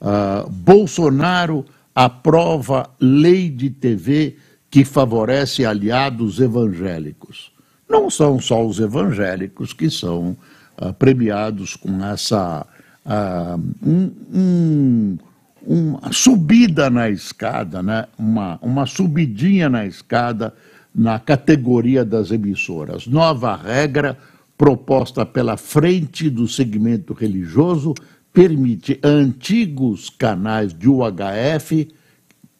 Uh, 0.00 0.48
Bolsonaro 0.50 1.64
aprova 1.94 2.90
lei 3.00 3.48
de 3.48 3.70
TV 3.70 4.36
que 4.74 4.84
favorece 4.84 5.64
aliados 5.64 6.40
evangélicos. 6.40 7.52
Não 7.88 8.10
são 8.10 8.40
só 8.40 8.66
os 8.66 8.80
evangélicos 8.80 9.72
que 9.72 9.88
são 9.88 10.36
uh, 10.82 10.92
premiados 10.94 11.76
com 11.76 12.04
essa 12.04 12.66
uh, 13.06 13.62
um, 13.80 14.10
um, 14.34 15.18
uma 15.64 16.12
subida 16.12 16.90
na 16.90 17.08
escada, 17.08 17.84
né? 17.84 18.06
uma, 18.18 18.58
uma 18.60 18.84
subidinha 18.84 19.68
na 19.68 19.86
escada 19.86 20.52
na 20.92 21.20
categoria 21.20 22.04
das 22.04 22.32
emissoras. 22.32 23.06
Nova 23.06 23.54
regra 23.54 24.18
proposta 24.58 25.24
pela 25.24 25.56
frente 25.56 26.28
do 26.28 26.48
segmento 26.48 27.12
religioso 27.12 27.94
permite 28.32 28.98
antigos 29.04 30.10
canais 30.10 30.74
de 30.74 30.88
UHF 30.88 31.94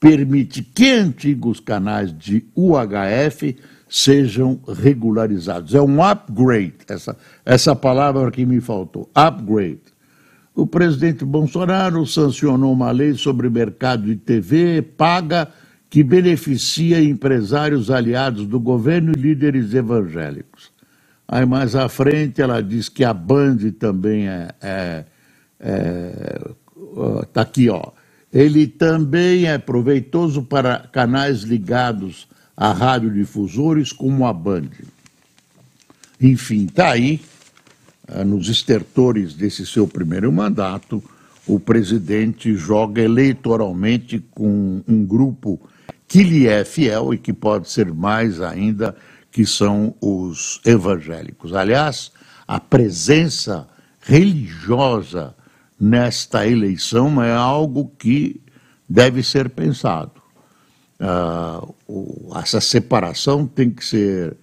permite 0.04 0.62
que 0.62 0.90
antigos 0.90 1.60
canais 1.60 2.14
de 2.14 2.44
UHF 2.54 3.56
sejam 3.88 4.60
regularizados. 4.68 5.74
É 5.74 5.80
um 5.80 6.04
upgrade, 6.04 6.74
essa, 6.86 7.16
essa 7.42 7.74
palavra 7.74 8.30
que 8.30 8.44
me 8.44 8.60
faltou, 8.60 9.08
upgrade. 9.14 9.80
O 10.54 10.66
presidente 10.66 11.24
Bolsonaro 11.24 12.06
sancionou 12.06 12.74
uma 12.74 12.90
lei 12.90 13.14
sobre 13.14 13.48
mercado 13.48 14.04
de 14.04 14.16
TV 14.16 14.82
paga 14.82 15.48
que 15.88 16.02
beneficia 16.02 17.02
empresários 17.02 17.90
aliados 17.90 18.46
do 18.46 18.60
governo 18.60 19.12
e 19.16 19.18
líderes 19.18 19.72
evangélicos. 19.72 20.70
Aí 21.26 21.46
mais 21.46 21.74
à 21.74 21.88
frente 21.88 22.42
ela 22.42 22.62
diz 22.62 22.90
que 22.90 23.04
a 23.04 23.14
Band 23.14 23.56
também 23.78 24.28
é. 24.28 24.50
é, 24.60 25.04
é 25.60 26.40
tá 27.32 27.40
aqui, 27.40 27.70
ó. 27.70 27.90
Ele 28.34 28.66
também 28.66 29.46
é 29.46 29.56
proveitoso 29.58 30.42
para 30.42 30.80
canais 30.80 31.42
ligados 31.42 32.26
a 32.56 32.72
radiodifusores 32.72 33.92
como 33.92 34.26
a 34.26 34.32
Band. 34.32 34.70
Enfim, 36.20 36.64
está 36.64 36.90
aí, 36.90 37.20
ah, 38.08 38.24
nos 38.24 38.48
estertores 38.48 39.34
desse 39.34 39.64
seu 39.64 39.86
primeiro 39.86 40.32
mandato, 40.32 41.00
o 41.46 41.60
presidente 41.60 42.56
joga 42.56 43.00
eleitoralmente 43.00 44.18
com 44.32 44.82
um 44.88 45.04
grupo 45.04 45.60
que 46.08 46.24
lhe 46.24 46.48
é 46.48 46.64
fiel 46.64 47.14
e 47.14 47.18
que 47.18 47.32
pode 47.32 47.70
ser 47.70 47.92
mais 47.92 48.40
ainda, 48.40 48.96
que 49.30 49.46
são 49.46 49.94
os 50.00 50.60
evangélicos. 50.64 51.52
Aliás, 51.52 52.10
a 52.48 52.58
presença 52.58 53.68
religiosa 54.00 55.34
nesta 55.80 56.46
eleição 56.46 57.22
é 57.22 57.32
algo 57.32 57.90
que 57.98 58.40
deve 58.88 59.22
ser 59.22 59.48
pensado. 59.50 60.22
Uh, 61.00 62.34
essa 62.36 62.60
separação 62.60 63.46
tem 63.46 63.70
que 63.70 63.84
ser 63.84 64.36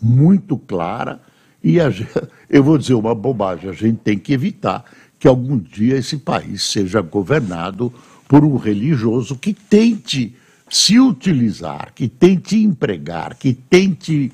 muito 0.00 0.56
clara 0.58 1.20
e 1.62 1.78
eu 2.50 2.62
vou 2.62 2.76
dizer 2.76 2.94
uma 2.94 3.14
bobagem, 3.14 3.70
a 3.70 3.72
gente 3.72 3.98
tem 3.98 4.18
que 4.18 4.34
evitar 4.34 4.84
que 5.18 5.26
algum 5.26 5.56
dia 5.56 5.96
esse 5.96 6.18
país 6.18 6.62
seja 6.62 7.00
governado 7.00 7.92
por 8.28 8.44
um 8.44 8.56
religioso 8.56 9.36
que 9.36 9.54
tente 9.54 10.36
se 10.68 10.98
utilizar, 10.98 11.92
que 11.94 12.08
tente 12.08 12.56
empregar, 12.62 13.36
que 13.36 13.54
tente 13.54 14.30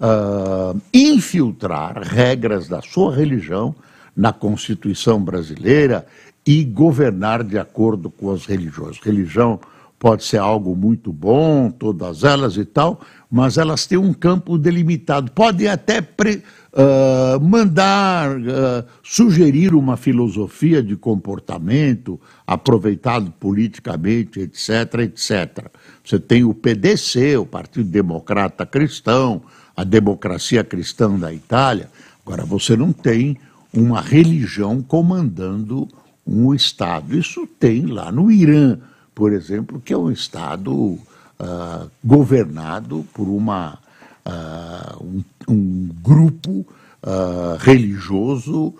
uh, 0.00 0.78
infiltrar 0.92 2.02
regras 2.02 2.68
da 2.68 2.82
sua 2.82 3.14
religião 3.14 3.74
na 4.16 4.32
Constituição 4.32 5.22
brasileira 5.22 6.06
e 6.46 6.62
governar 6.64 7.42
de 7.42 7.58
acordo 7.58 8.10
com 8.10 8.30
as 8.30 8.44
religiões. 8.44 8.98
Religião 8.98 9.58
pode 9.98 10.24
ser 10.24 10.36
algo 10.36 10.76
muito 10.76 11.10
bom, 11.10 11.70
todas 11.70 12.24
elas 12.24 12.58
e 12.58 12.64
tal, 12.66 13.00
mas 13.30 13.56
elas 13.56 13.86
têm 13.86 13.96
um 13.96 14.12
campo 14.12 14.58
delimitado. 14.58 15.32
Podem 15.32 15.66
até 15.66 16.02
pre, 16.02 16.42
uh, 16.74 17.40
mandar, 17.40 18.36
uh, 18.36 18.84
sugerir 19.02 19.74
uma 19.74 19.96
filosofia 19.96 20.82
de 20.82 20.94
comportamento 20.94 22.20
aproveitado 22.46 23.32
politicamente, 23.40 24.40
etc., 24.40 25.00
etc. 25.04 25.70
Você 26.04 26.18
tem 26.18 26.44
o 26.44 26.52
PDC, 26.52 27.38
o 27.38 27.46
Partido 27.46 27.88
Democrata 27.88 28.66
Cristão, 28.66 29.40
a 29.74 29.84
democracia 29.84 30.62
cristã 30.62 31.10
da 31.18 31.32
Itália. 31.32 31.88
Agora, 32.24 32.44
você 32.44 32.76
não 32.76 32.92
tem 32.92 33.38
uma 33.76 34.00
religião 34.00 34.82
comandando 34.82 35.88
um 36.26 36.54
Estado. 36.54 37.16
Isso 37.16 37.46
tem 37.46 37.86
lá 37.86 38.10
no 38.10 38.30
Irã, 38.30 38.78
por 39.14 39.32
exemplo, 39.32 39.80
que 39.80 39.92
é 39.92 39.98
um 39.98 40.10
Estado 40.10 40.72
uh, 40.72 41.90
governado 42.02 43.06
por 43.12 43.28
uma, 43.28 43.78
uh, 44.26 45.04
um, 45.04 45.24
um, 45.48 45.90
grupo 46.02 46.66
uh, 47.02 47.56
religioso 47.58 48.74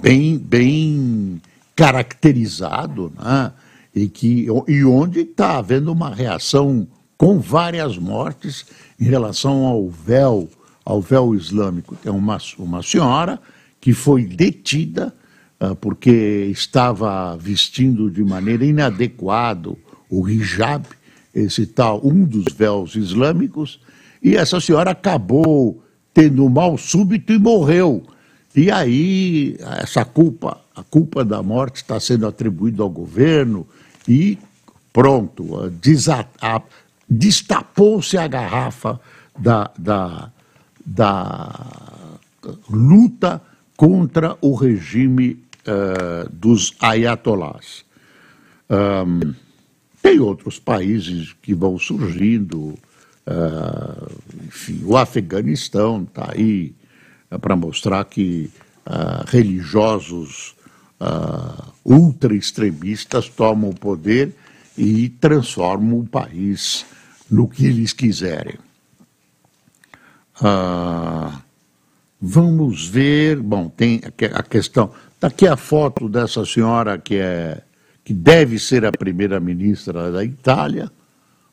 bem, 0.00 0.36
bem 0.36 1.40
caracterizado, 1.76 3.12
né? 3.16 3.52
e, 3.94 4.08
que, 4.08 4.46
e 4.66 4.84
onde 4.84 5.20
está 5.20 5.58
havendo 5.58 5.92
uma 5.92 6.14
reação 6.14 6.88
com 7.16 7.38
várias 7.38 7.96
mortes 7.98 8.66
em 8.98 9.04
relação 9.04 9.64
ao 9.64 9.88
véu, 9.88 10.48
ao 10.84 11.00
véu 11.00 11.34
islâmico. 11.34 11.96
Tem 11.96 12.12
uma, 12.12 12.38
uma 12.58 12.82
senhora 12.82 13.40
que 13.80 13.92
foi 13.92 14.24
detida 14.24 15.14
uh, 15.60 15.74
porque 15.76 16.48
estava 16.50 17.36
vestindo 17.36 18.10
de 18.10 18.22
maneira 18.22 18.64
inadequada 18.64 19.72
o 20.10 20.28
hijab, 20.28 20.86
esse 21.34 21.66
tal, 21.66 22.06
um 22.06 22.24
dos 22.24 22.52
véus 22.52 22.94
islâmicos, 22.94 23.80
e 24.22 24.36
essa 24.36 24.60
senhora 24.60 24.90
acabou 24.90 25.82
tendo 26.12 26.44
um 26.44 26.48
mal 26.50 26.76
súbito 26.76 27.32
e 27.32 27.38
morreu. 27.38 28.02
E 28.54 28.70
aí, 28.70 29.56
essa 29.80 30.04
culpa, 30.04 30.60
a 30.76 30.82
culpa 30.82 31.24
da 31.24 31.42
morte 31.42 31.76
está 31.76 31.98
sendo 31.98 32.26
atribuída 32.26 32.82
ao 32.82 32.90
governo 32.90 33.66
e 34.06 34.38
pronto, 34.92 35.72
destapou-se 37.08 38.18
a 38.18 38.28
garrafa 38.28 39.00
da, 39.38 39.70
da, 39.78 40.30
da 40.84 42.18
luta 42.68 43.40
contra 43.76 44.36
o 44.40 44.54
regime 44.54 45.42
uh, 45.66 46.28
dos 46.32 46.74
ayatolás. 46.80 47.84
Um, 48.70 49.34
tem 50.00 50.18
outros 50.18 50.58
países 50.58 51.34
que 51.42 51.54
vão 51.54 51.78
surgindo, 51.78 52.74
uh, 53.26 54.12
enfim, 54.46 54.82
o 54.84 54.96
Afeganistão 54.96 56.02
está 56.02 56.32
aí 56.32 56.74
uh, 57.30 57.38
para 57.38 57.56
mostrar 57.56 58.04
que 58.04 58.50
religiosos 59.28 60.56
ultra-extremistas 61.84 63.28
tomam 63.28 63.70
o 63.70 63.74
poder 63.74 64.34
e 64.76 65.08
transformam 65.08 66.00
o 66.00 66.06
país 66.06 66.84
no 67.30 67.46
que 67.46 67.64
eles 67.64 67.92
quiserem. 67.92 68.56
Ah, 70.40 71.42
vamos 72.20 72.86
ver. 72.86 73.40
Bom, 73.40 73.68
tem 73.68 74.00
a 74.34 74.42
questão. 74.42 74.90
Está 75.14 75.28
aqui 75.28 75.46
a 75.46 75.56
foto 75.56 76.08
dessa 76.08 76.44
senhora 76.44 76.98
que, 76.98 77.16
é, 77.16 77.62
que 78.04 78.12
deve 78.12 78.58
ser 78.58 78.84
a 78.84 78.92
primeira-ministra 78.92 80.10
da 80.10 80.24
Itália. 80.24 80.90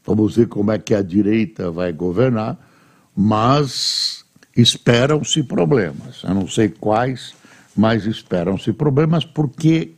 Vamos 0.05 0.35
ver 0.35 0.47
como 0.47 0.71
é 0.71 0.79
que 0.79 0.95
a 0.95 1.01
direita 1.01 1.69
vai 1.69 1.93
governar, 1.93 2.57
mas 3.15 4.25
esperam-se 4.55 5.43
problemas. 5.43 6.23
Eu 6.23 6.33
não 6.33 6.47
sei 6.47 6.69
quais, 6.69 7.33
mas 7.75 8.05
esperam-se 8.05 8.73
problemas 8.73 9.23
porque 9.23 9.91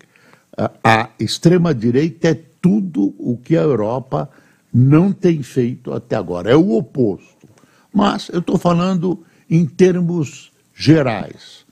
a, 0.57 0.71
a 0.83 1.09
extrema-direita 1.19 2.29
é 2.29 2.43
tudo 2.61 3.15
o 3.17 3.37
que 3.37 3.55
a 3.55 3.61
Europa 3.61 4.29
não 4.73 5.11
tem 5.11 5.41
feito 5.41 5.93
até 5.93 6.15
agora. 6.15 6.51
É 6.51 6.55
o 6.55 6.73
oposto. 6.73 7.40
Mas 7.93 8.30
eu 8.30 8.39
estou 8.39 8.58
falando 8.58 9.23
em 9.49 9.65
termos 9.65 10.51
gerais. 10.73 11.65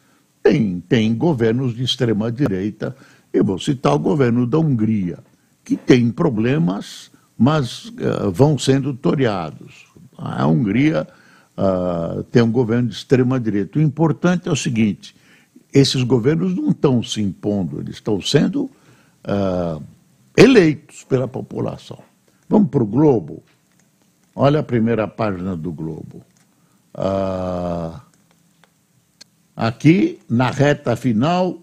Tem, 0.44 0.80
tem 0.82 1.16
governos 1.16 1.76
de 1.76 1.84
extrema-direita, 1.84 2.96
eu 3.32 3.44
vou 3.44 3.60
citar 3.60 3.94
o 3.94 4.00
governo 4.00 4.48
da 4.48 4.58
Hungria, 4.58 5.20
que 5.64 5.76
tem 5.76 6.10
problemas, 6.10 7.12
mas 7.38 7.86
uh, 7.86 8.32
vão 8.32 8.58
sendo 8.58 8.94
toreados. 8.94 9.86
A 10.18 10.46
Hungria 10.48 11.08
uh, 11.58 12.24
tem 12.24 12.42
um 12.42 12.52
governo 12.52 12.90
de 12.90 12.96
extrema-direita. 12.96 13.80
O 13.80 13.82
importante 13.82 14.50
é 14.50 14.52
o 14.52 14.56
seguinte: 14.56 15.16
esses 15.74 16.04
governos 16.04 16.56
não 16.56 16.72
estão 16.72 17.04
se 17.04 17.22
impondo, 17.22 17.80
eles 17.80 17.96
estão 17.96 18.22
sendo 18.22 18.64
uh, 18.64 19.82
eleitos 20.36 21.04
pela 21.04 21.28
população. 21.28 22.00
Vamos 22.48 22.70
para 22.70 22.84
o 22.84 22.88
Globo. 22.88 23.44
Olha 24.42 24.62
a 24.62 24.64
primeira 24.64 25.06
página 25.06 25.54
do 25.54 25.70
Globo. 25.70 26.22
Ah, 26.94 28.00
aqui, 29.54 30.18
na 30.30 30.50
reta 30.50 30.96
final, 30.96 31.62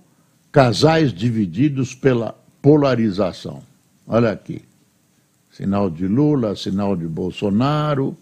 casais 0.52 1.10
divididos 1.10 1.94
pela 1.94 2.34
polarização. 2.60 3.62
Olha 4.06 4.30
aqui. 4.30 4.60
Sinal 5.50 5.88
de 5.88 6.06
Lula, 6.06 6.54
sinal 6.54 6.94
de 6.94 7.06
Bolsonaro. 7.06 8.14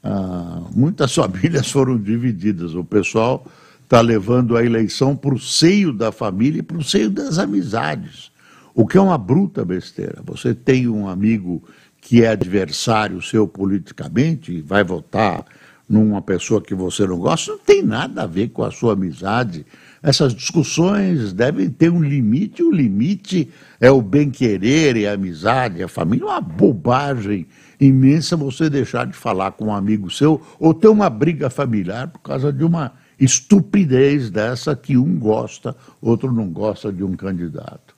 Ah, 0.00 0.62
muitas 0.72 1.12
famílias 1.16 1.68
foram 1.68 1.98
divididas. 1.98 2.76
O 2.76 2.84
pessoal 2.84 3.44
está 3.82 4.00
levando 4.00 4.56
a 4.56 4.64
eleição 4.64 5.16
para 5.16 5.34
o 5.34 5.40
seio 5.40 5.92
da 5.92 6.12
família 6.12 6.60
e 6.60 6.62
para 6.62 6.78
o 6.78 6.84
seio 6.84 7.10
das 7.10 7.36
amizades. 7.36 8.30
O 8.76 8.86
que 8.86 8.96
é 8.96 9.00
uma 9.00 9.18
bruta 9.18 9.64
besteira. 9.64 10.22
Você 10.24 10.54
tem 10.54 10.86
um 10.86 11.08
amigo 11.08 11.60
que 12.02 12.24
é 12.24 12.28
adversário 12.28 13.22
seu 13.22 13.46
politicamente, 13.46 14.60
vai 14.60 14.82
votar 14.82 15.44
numa 15.88 16.20
pessoa 16.20 16.60
que 16.60 16.74
você 16.74 17.06
não 17.06 17.16
gosta, 17.16 17.52
não 17.52 17.58
tem 17.58 17.80
nada 17.80 18.24
a 18.24 18.26
ver 18.26 18.48
com 18.48 18.64
a 18.64 18.72
sua 18.72 18.94
amizade. 18.94 19.64
Essas 20.02 20.34
discussões 20.34 21.32
devem 21.32 21.70
ter 21.70 21.90
um 21.90 22.02
limite, 22.02 22.60
e 22.60 22.64
o 22.64 22.72
limite 22.72 23.48
é 23.80 23.88
o 23.90 24.02
bem-querer 24.02 24.96
e 24.96 25.06
a 25.06 25.12
amizade, 25.12 25.82
a 25.82 25.86
família. 25.86 26.24
É 26.24 26.28
uma 26.28 26.40
bobagem 26.40 27.46
imensa 27.80 28.36
você 28.36 28.68
deixar 28.68 29.06
de 29.06 29.12
falar 29.12 29.52
com 29.52 29.66
um 29.66 29.74
amigo 29.74 30.10
seu 30.10 30.42
ou 30.58 30.74
ter 30.74 30.88
uma 30.88 31.08
briga 31.08 31.48
familiar 31.48 32.08
por 32.08 32.18
causa 32.18 32.52
de 32.52 32.64
uma 32.64 32.94
estupidez 33.18 34.28
dessa 34.28 34.74
que 34.74 34.96
um 34.96 35.18
gosta, 35.18 35.76
outro 36.00 36.32
não 36.32 36.48
gosta 36.48 36.92
de 36.92 37.04
um 37.04 37.14
candidato. 37.14 37.91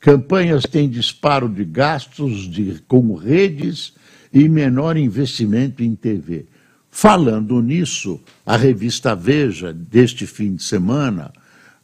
Campanhas 0.00 0.64
têm 0.64 0.88
disparo 0.88 1.46
de 1.46 1.62
gastos 1.62 2.48
de, 2.48 2.82
com 2.88 3.14
redes 3.14 3.92
e 4.32 4.48
menor 4.48 4.96
investimento 4.96 5.84
em 5.84 5.94
TV. 5.94 6.46
Falando 6.90 7.60
nisso, 7.60 8.18
a 8.44 8.56
revista 8.56 9.14
Veja, 9.14 9.74
deste 9.74 10.26
fim 10.26 10.54
de 10.54 10.62
semana, 10.62 11.30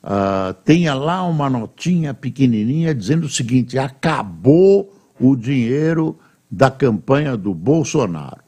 uh, 0.02 0.98
lá 0.98 1.22
uma 1.24 1.50
notinha 1.50 2.14
pequenininha 2.14 2.94
dizendo 2.94 3.26
o 3.26 3.30
seguinte: 3.30 3.78
acabou 3.78 4.92
o 5.20 5.36
dinheiro 5.36 6.18
da 6.50 6.70
campanha 6.70 7.36
do 7.36 7.52
Bolsonaro. 7.52 8.42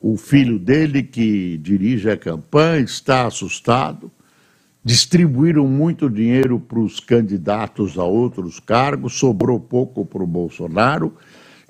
O 0.00 0.16
filho 0.16 0.58
dele, 0.58 1.02
que 1.02 1.58
dirige 1.58 2.10
a 2.10 2.16
campanha, 2.16 2.80
está 2.80 3.26
assustado. 3.26 4.10
Distribuíram 4.84 5.66
muito 5.66 6.10
dinheiro 6.10 6.60
para 6.60 6.78
os 6.78 7.00
candidatos 7.00 7.98
a 7.98 8.04
outros 8.04 8.60
cargos, 8.60 9.18
sobrou 9.18 9.58
pouco 9.58 10.04
para 10.04 10.22
o 10.22 10.26
Bolsonaro, 10.26 11.16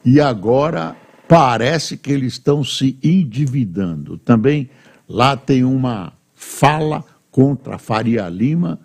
e 0.05 0.20
agora 0.20 0.96
parece 1.29 1.96
que 1.96 2.11
eles 2.11 2.35
estão 2.35 2.64
se 2.64 2.98
endividando. 3.03 4.18
Também 4.18 4.68
lá 5.09 5.37
tem 5.37 5.64
uma 5.64 6.12
fala 6.35 7.05
contra 7.31 7.79
Faria 7.79 8.29
Lima, 8.29 8.81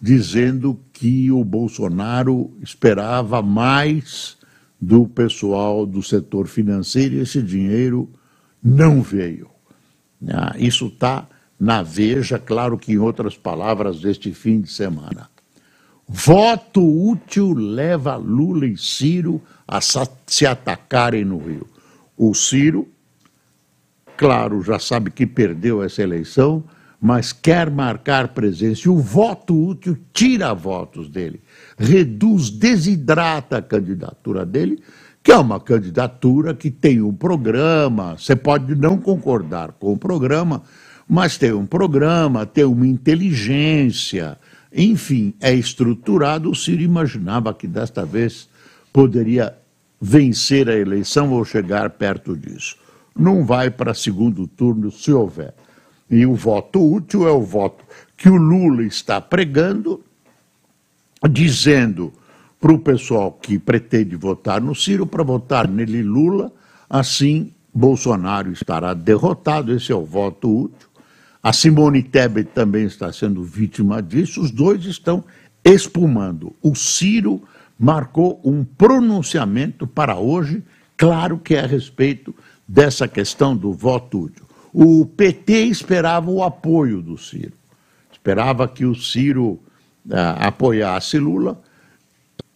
dizendo 0.00 0.78
que 0.92 1.30
o 1.30 1.42
Bolsonaro 1.44 2.50
esperava 2.62 3.42
mais 3.42 4.36
do 4.80 5.06
pessoal 5.06 5.84
do 5.84 6.02
setor 6.02 6.46
financeiro 6.46 7.16
e 7.16 7.20
esse 7.20 7.42
dinheiro 7.42 8.08
não 8.62 9.02
veio. 9.02 9.50
Ah, 10.28 10.54
isso 10.58 10.86
está 10.86 11.26
na 11.60 11.82
Veja, 11.82 12.38
claro 12.38 12.78
que 12.78 12.92
em 12.92 12.98
outras 12.98 13.36
palavras, 13.36 14.00
deste 14.00 14.32
fim 14.32 14.62
de 14.62 14.70
semana. 14.70 15.28
Voto 16.08 16.82
útil 16.82 17.52
leva 17.52 18.16
Lula 18.16 18.66
e 18.66 18.76
Ciro 18.78 19.42
a 19.68 19.78
se 20.26 20.46
atacarem 20.46 21.24
no 21.24 21.38
Rio. 21.38 21.68
O 22.16 22.34
Ciro, 22.34 22.88
claro, 24.16 24.62
já 24.62 24.78
sabe 24.78 25.10
que 25.10 25.26
perdeu 25.26 25.82
essa 25.82 26.02
eleição, 26.02 26.64
mas 27.00 27.32
quer 27.32 27.70
marcar 27.70 28.28
presença. 28.28 28.82
E 28.86 28.88
o 28.88 28.96
voto 28.96 29.54
útil 29.54 29.96
tira 30.12 30.54
votos 30.54 31.08
dele, 31.08 31.40
reduz, 31.78 32.50
desidrata 32.50 33.58
a 33.58 33.62
candidatura 33.62 34.44
dele, 34.44 34.82
que 35.22 35.30
é 35.30 35.36
uma 35.36 35.60
candidatura 35.60 36.54
que 36.54 36.70
tem 36.70 37.00
um 37.02 37.14
programa. 37.14 38.16
Você 38.18 38.34
pode 38.34 38.74
não 38.74 38.98
concordar 38.98 39.72
com 39.72 39.92
o 39.92 39.98
programa, 39.98 40.62
mas 41.10 41.36
tem 41.36 41.52
um 41.52 41.66
programa, 41.66 42.46
tem 42.46 42.62
uma 42.62 42.86
inteligência, 42.86 44.38
enfim, 44.72 45.34
é 45.40 45.52
estruturado. 45.52 46.48
O 46.48 46.54
Ciro 46.54 46.82
imaginava 46.82 47.52
que 47.52 47.66
desta 47.66 48.06
vez 48.06 48.48
poderia 48.92 49.52
vencer 50.00 50.70
a 50.70 50.76
eleição 50.76 51.32
ou 51.32 51.44
chegar 51.44 51.90
perto 51.90 52.36
disso. 52.36 52.76
Não 53.12 53.44
vai 53.44 53.72
para 53.72 53.92
segundo 53.92 54.46
turno 54.46 54.92
se 54.92 55.10
houver. 55.10 55.52
E 56.08 56.24
o 56.24 56.36
voto 56.36 56.80
útil 56.80 57.26
é 57.26 57.32
o 57.32 57.42
voto 57.42 57.84
que 58.16 58.28
o 58.28 58.36
Lula 58.36 58.84
está 58.84 59.20
pregando, 59.20 60.04
dizendo 61.28 62.12
para 62.60 62.72
o 62.72 62.78
pessoal 62.78 63.32
que 63.32 63.58
pretende 63.58 64.14
votar 64.14 64.60
no 64.60 64.76
Ciro 64.76 65.04
para 65.08 65.24
votar 65.24 65.66
nele 65.66 66.04
Lula, 66.04 66.52
assim 66.88 67.52
Bolsonaro 67.72 68.52
estará 68.52 68.94
derrotado. 68.94 69.72
Esse 69.72 69.92
é 69.92 69.94
o 69.94 70.04
voto 70.04 70.64
útil. 70.64 70.89
A 71.42 71.52
Simone 71.54 72.02
Tebet 72.02 72.50
também 72.54 72.84
está 72.84 73.10
sendo 73.12 73.42
vítima 73.42 74.02
disso. 74.02 74.42
Os 74.42 74.50
dois 74.50 74.84
estão 74.84 75.24
espumando. 75.64 76.54
O 76.62 76.74
Ciro 76.74 77.42
marcou 77.78 78.40
um 78.44 78.62
pronunciamento 78.62 79.86
para 79.86 80.16
hoje, 80.16 80.62
claro 80.98 81.38
que 81.38 81.54
é 81.54 81.60
a 81.60 81.66
respeito 81.66 82.34
dessa 82.68 83.08
questão 83.08 83.56
do 83.56 83.72
voto 83.72 84.24
útil. 84.24 84.46
O 84.72 85.06
PT 85.06 85.64
esperava 85.64 86.30
o 86.30 86.42
apoio 86.42 87.00
do 87.00 87.16
Ciro, 87.16 87.54
esperava 88.12 88.68
que 88.68 88.84
o 88.84 88.94
Ciro 88.94 89.58
ah, 90.10 90.48
apoiasse 90.48 91.18
Lula. 91.18 91.60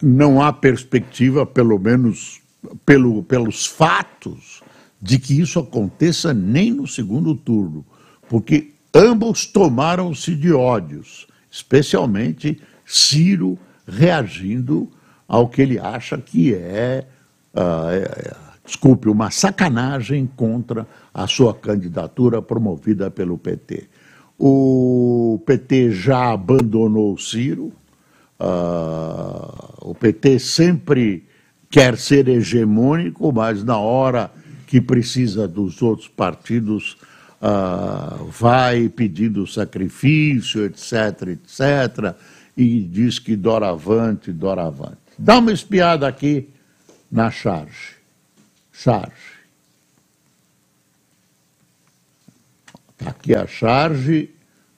Não 0.01 0.41
há 0.41 0.53
perspectiva, 0.53 1.43
pelo 1.43 1.79
menos 1.79 2.39
pelo, 2.85 3.23
pelos 3.23 3.65
fatos, 3.65 4.61
de 5.01 5.17
que 5.17 5.39
isso 5.39 5.59
aconteça 5.59 6.33
nem 6.33 6.71
no 6.71 6.87
segundo 6.87 7.35
turno, 7.35 7.85
porque 8.29 8.74
ambos 8.95 9.45
tomaram-se 9.45 10.33
de 10.33 10.53
ódios, 10.53 11.27
especialmente 11.51 12.61
Ciro 12.85 13.59
reagindo 13.85 14.89
ao 15.27 15.49
que 15.49 15.61
ele 15.61 15.77
acha 15.77 16.17
que 16.17 16.53
é, 16.53 17.05
uh, 17.53 17.89
é 17.89 18.35
desculpe, 18.65 19.09
uma 19.09 19.29
sacanagem 19.29 20.29
contra 20.35 20.87
a 21.13 21.27
sua 21.27 21.53
candidatura 21.53 22.41
promovida 22.41 23.11
pelo 23.11 23.37
PT. 23.37 23.87
O 24.37 25.41
PT 25.45 25.91
já 25.91 26.31
abandonou 26.31 27.17
Ciro, 27.17 27.71
uh, 28.39 29.89
o 29.89 29.93
PT 29.93 30.39
sempre 30.39 31.23
quer 31.69 31.97
ser 31.97 32.27
hegemônico, 32.27 33.31
mas 33.31 33.63
na 33.63 33.77
hora 33.77 34.31
que 34.67 34.81
precisa 34.81 35.47
dos 35.47 35.81
outros 35.81 36.07
partidos, 36.07 36.97
uh, 37.41 38.25
vai 38.25 38.89
pedindo 38.89 39.45
sacrifício, 39.47 40.65
etc., 40.65 41.29
etc., 41.29 42.15
e 42.57 42.81
diz 42.81 43.19
que 43.19 43.35
doravante, 43.35 44.31
doravante. 44.31 44.97
Dá 45.19 45.39
uma 45.39 45.51
espiada 45.51 46.07
aqui 46.07 46.49
na 47.11 47.29
charge 47.29 47.95
charge. 48.75 49.35
Tá 52.97 53.09
aqui 53.09 53.33
a 53.33 53.47
charge 53.47 54.29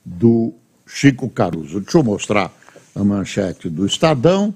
do 0.06 0.54
Chico 0.86 1.30
Caruso. 1.30 1.82
Deixa 1.82 1.98
eu 1.98 2.04
mostrar 2.04 2.54
a 2.96 3.04
manchete 3.04 3.70
do 3.70 3.86
Estadão. 3.86 4.54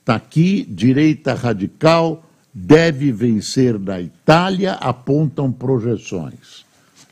Está 0.00 0.14
aqui, 0.14 0.64
direita 0.68 1.34
radical 1.34 2.22
deve 2.58 3.12
vencer 3.12 3.78
na 3.78 4.00
Itália, 4.00 4.74
apontam 4.74 5.52
projeções. 5.52 6.64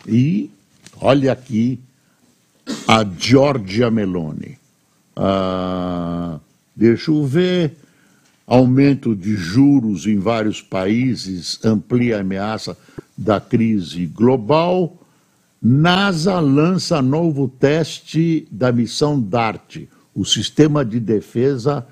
E 0.06 0.50
olha 1.00 1.32
aqui 1.32 1.80
a 2.86 3.04
Giorgia 3.04 3.90
Meloni. 3.90 4.58
Ah, 5.16 6.38
deixa 6.74 7.10
eu 7.10 7.24
ver. 7.24 7.76
Aumento 8.46 9.16
de 9.16 9.34
juros 9.36 10.06
em 10.06 10.18
vários 10.18 10.60
países 10.60 11.58
amplia 11.64 12.18
a 12.18 12.20
ameaça 12.20 12.76
da 13.16 13.40
crise 13.40 14.04
global. 14.06 14.98
NASA 15.62 16.38
lança 16.40 17.00
novo 17.00 17.48
teste 17.48 18.46
da 18.50 18.70
missão 18.70 19.18
DART, 19.18 19.88
o 20.14 20.26
sistema 20.26 20.84
de 20.84 21.00
defesa 21.00 21.86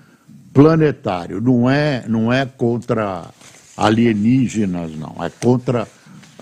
planetário. 0.53 1.41
Não 1.41 1.71
é, 1.71 2.05
não 2.07 2.31
é 2.31 2.45
contra 2.45 3.31
alienígenas, 3.75 4.93
não. 4.95 5.25
É 5.25 5.31
contra 5.31 5.89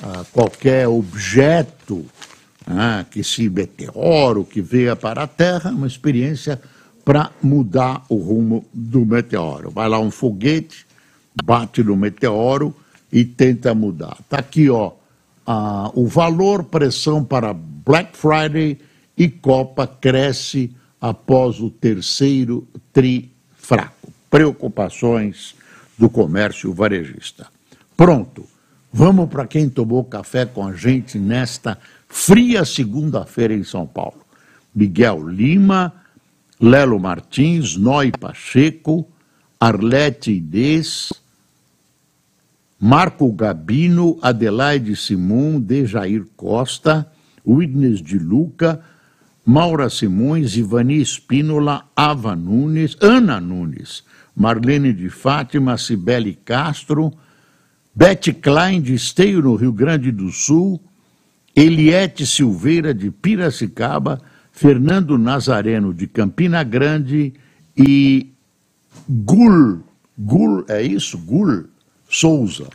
ah, 0.02 0.24
qualquer 0.32 0.88
objeto 0.88 2.06
ah, 2.66 3.04
que 3.10 3.22
se 3.22 3.48
meteoro 3.48 4.44
que 4.44 4.60
venha 4.60 4.96
para 4.96 5.22
a 5.22 5.26
Terra, 5.26 5.70
uma 5.70 5.86
experiência 5.86 6.60
para 7.04 7.30
mudar 7.42 8.04
o 8.08 8.16
rumo 8.16 8.64
do 8.72 9.04
meteoro. 9.04 9.70
Vai 9.70 9.88
lá 9.88 9.98
um 9.98 10.10
foguete, 10.10 10.86
bate 11.44 11.82
no 11.82 11.96
meteoro 11.96 12.74
e 13.12 13.24
tenta 13.24 13.74
mudar. 13.74 14.16
Está 14.20 14.38
aqui, 14.38 14.70
ó, 14.70 14.92
a, 15.46 15.90
o 15.94 16.06
valor, 16.06 16.64
pressão 16.64 17.24
para 17.24 17.52
Black 17.52 18.16
Friday 18.16 18.78
e 19.16 19.28
Copa 19.28 19.86
cresce 19.86 20.74
após 21.00 21.60
o 21.60 21.70
terceiro 21.70 22.66
tri 22.92 23.30
fraco. 23.56 24.12
Preocupações 24.30 25.54
do 25.98 26.08
comércio 26.08 26.72
varejista. 26.72 27.46
Pronto, 27.96 28.46
vamos 28.92 29.28
para 29.28 29.46
quem 29.46 29.68
tomou 29.68 30.04
café 30.04 30.44
com 30.44 30.66
a 30.66 30.72
gente 30.72 31.18
nesta 31.18 31.78
fria 32.08 32.64
segunda-feira 32.64 33.54
em 33.54 33.64
São 33.64 33.86
Paulo. 33.86 34.20
Miguel 34.74 35.28
Lima, 35.28 35.92
Lelo 36.60 36.98
Martins, 36.98 37.76
Noi 37.76 38.12
Pacheco, 38.12 39.06
Arlete 39.58 40.32
Idez, 40.32 41.12
Marco 42.78 43.30
Gabino, 43.32 44.18
Adelaide 44.22 44.96
Simon, 44.96 45.60
Dejair 45.60 46.24
Costa, 46.36 47.10
Widnes 47.46 48.00
de 48.00 48.18
Luca, 48.18 48.80
Maura 49.44 49.90
Simões, 49.90 50.56
Ivani 50.56 51.00
Espínola, 51.00 51.84
Ava 51.94 52.36
Nunes, 52.36 52.96
Ana 53.00 53.40
Nunes, 53.40 54.04
Marlene 54.34 54.92
de 54.92 55.10
Fátima, 55.10 55.76
Cibele 55.76 56.34
Castro, 56.34 57.12
Bete 57.94 58.32
Klein 58.32 58.80
de 58.80 58.94
Esteio, 58.94 59.42
no 59.42 59.54
Rio 59.54 59.72
Grande 59.72 60.10
do 60.12 60.30
Sul, 60.30 60.80
Eliette 61.54 62.24
Silveira 62.24 62.94
de 62.94 63.10
Piracicaba, 63.10 64.20
Fernando 64.52 65.18
Nazareno 65.18 65.92
de 65.92 66.06
Campina 66.06 66.62
Grande 66.62 67.32
e 67.76 68.30
Gul 69.08 69.82
Gul, 70.20 70.64
é 70.68 70.82
isso? 70.82 71.16
Gul 71.16 71.64
Souza. 72.08 72.68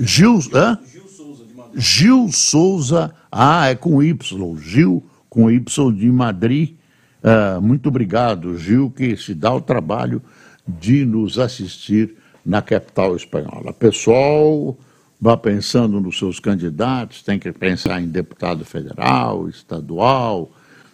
Gil, 0.00 0.40
hã? 0.52 0.78
Gil 0.84 1.08
Souza 1.08 1.44
de 1.44 1.54
Madrid. 1.54 1.80
Gil 1.80 2.32
Souza, 2.32 3.14
ah, 3.30 3.68
é 3.68 3.74
com 3.76 4.02
Y, 4.02 4.58
Gil 4.58 5.04
com 5.30 5.48
Y 5.48 5.92
de 5.92 6.10
Madrid. 6.10 6.74
Uh, 7.22 7.62
muito 7.62 7.88
obrigado, 7.88 8.58
Gil, 8.58 8.90
que 8.90 9.16
se 9.16 9.34
dá 9.34 9.54
o 9.54 9.60
trabalho 9.60 10.20
de 10.66 11.04
nos 11.04 11.38
assistir 11.38 12.16
na 12.44 12.60
capital 12.62 13.14
espanhola. 13.14 13.72
Pessoal, 13.72 14.76
vá 15.20 15.36
pensando 15.36 16.00
nos 16.00 16.18
seus 16.18 16.40
candidatos, 16.40 17.22
tem 17.22 17.38
que 17.38 17.52
pensar 17.52 18.00
em 18.00 18.08
deputado 18.08 18.64
federal, 18.64 19.48
estadual, 19.48 20.50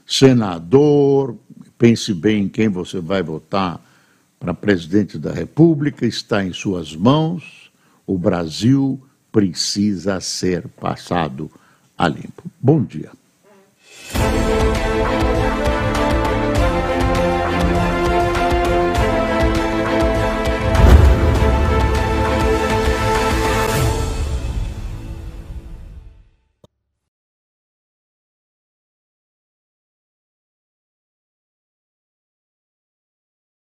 senador, 0.06 1.36
pense 1.78 2.12
bem 2.12 2.44
em 2.44 2.48
quem 2.48 2.68
você 2.68 3.00
vai 3.00 3.22
votar 3.22 3.80
para 4.38 4.54
presidente 4.54 5.18
da 5.18 5.32
República, 5.32 6.06
está 6.06 6.44
em 6.44 6.52
suas 6.52 6.94
mãos. 6.94 7.70
O 8.06 8.16
Brasil 8.16 9.00
precisa 9.32 10.20
ser 10.20 10.68
passado 10.68 11.50
a 11.96 12.08
limpo. 12.08 12.44
Bom 12.60 12.82
dia. 12.82 13.10